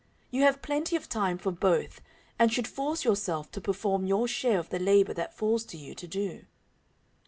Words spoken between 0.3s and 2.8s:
You have plenty of time for both and should